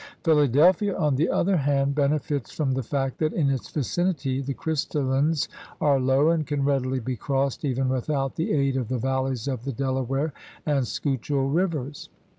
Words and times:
Philadelphia, 0.23 0.97
on 0.97 1.15
the 1.15 1.29
other 1.29 1.57
hand, 1.57 1.93
benefits 1.93 2.51
from 2.51 2.71
the 2.73 2.81
fact 2.81 3.19
that 3.19 3.33
in 3.33 3.51
its 3.51 3.69
vicinity 3.69 4.41
the 4.41 4.51
crys 4.55 4.83
tallines 4.83 5.47
are 5.79 5.99
low 5.99 6.29
and 6.31 6.47
can 6.47 6.63
readily 6.65 6.99
be 6.99 7.15
crossed 7.15 7.63
even 7.63 7.87
without 7.87 8.33
the 8.35 8.51
aid 8.51 8.75
of 8.75 8.87
the 8.87 8.97
valleys 8.97 9.47
of 9.47 9.63
the 9.63 9.71
Delaware 9.71 10.33
and 10.65 10.87
Schuylkill 10.87 11.47
rivers. 11.49 12.09